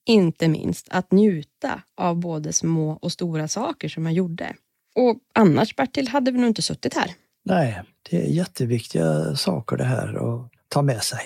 inte 0.09 0.49
minst 0.49 0.89
att 0.91 1.13
njuta 1.13 1.83
av 1.97 2.17
både 2.17 2.53
små 2.53 2.99
och 3.03 3.13
stora 3.13 3.49
saker 3.49 3.89
som 3.89 4.07
jag 4.07 4.15
gjorde. 4.15 4.55
Och 4.95 5.19
annars 5.35 5.77
Bertil 5.77 6.09
hade 6.09 6.31
vi 6.31 6.39
nog 6.39 6.51
inte 6.51 6.63
suttit 6.63 6.95
här. 6.95 7.11
Nej, 7.45 7.83
det 8.11 8.17
är 8.17 8.29
jätteviktiga 8.29 9.37
saker 9.37 9.77
det 9.77 9.85
här 9.85 10.09
att 10.09 10.51
ta 10.69 10.83
med 10.83 11.03
sig. 11.03 11.21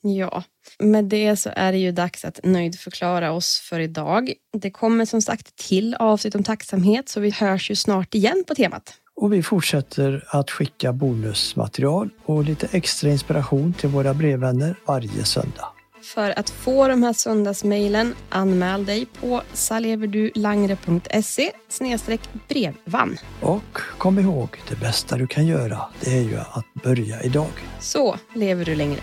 Ja, 0.00 0.42
med 0.78 1.04
det 1.04 1.36
så 1.36 1.50
är 1.56 1.72
det 1.72 1.78
ju 1.78 1.92
dags 1.92 2.24
att 2.24 2.40
nöjdförklara 2.44 3.32
oss 3.32 3.58
för 3.58 3.80
idag. 3.80 4.32
Det 4.52 4.70
kommer 4.70 5.04
som 5.04 5.22
sagt 5.22 5.56
till 5.56 5.94
avsnitt 5.94 6.34
om 6.34 6.42
tacksamhet 6.42 7.08
så 7.08 7.20
vi 7.20 7.30
hörs 7.30 7.70
ju 7.70 7.76
snart 7.76 8.14
igen 8.14 8.44
på 8.48 8.54
temat. 8.54 8.94
Och 9.14 9.32
vi 9.32 9.42
fortsätter 9.42 10.24
att 10.28 10.50
skicka 10.50 10.92
bonusmaterial 10.92 12.10
och 12.24 12.44
lite 12.44 12.68
extra 12.72 13.10
inspiration 13.10 13.72
till 13.72 13.88
våra 13.88 14.14
brevvänner 14.14 14.76
varje 14.86 15.24
söndag. 15.24 15.68
För 16.02 16.38
att 16.38 16.50
få 16.50 16.88
de 16.88 17.02
här 17.02 17.12
söndagsmejlen, 17.12 18.14
anmäl 18.28 18.86
dig 18.86 19.06
på 19.06 19.42
saleverdulangre.se 19.52 21.52
brevvann. 22.48 23.18
Och 23.40 23.78
kom 23.98 24.18
ihåg, 24.18 24.62
det 24.68 24.80
bästa 24.80 25.16
du 25.16 25.26
kan 25.26 25.46
göra, 25.46 25.78
det 26.00 26.10
är 26.10 26.22
ju 26.22 26.38
att 26.38 26.74
börja 26.82 27.22
idag. 27.22 27.52
Så 27.80 28.16
lever 28.34 28.64
du 28.64 28.74
längre. 28.74 29.02